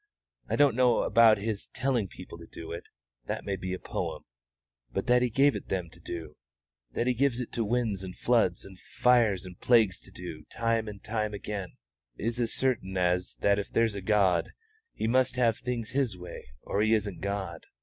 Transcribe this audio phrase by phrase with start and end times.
[0.49, 2.85] I don't know about His telling people to do it
[3.27, 4.23] that may be a poem;
[4.91, 6.37] but that He gave it to them to do,
[6.93, 10.87] that He gives it to winds and floods and fires and plagues to do, time
[10.87, 11.73] and time and again,
[12.17, 14.49] is as certain as that if there's a God
[14.95, 17.67] He must have things His way or He isn't God.